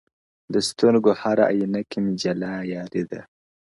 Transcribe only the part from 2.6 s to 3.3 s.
ياري ده_